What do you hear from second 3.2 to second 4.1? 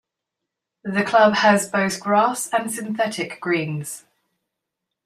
greens.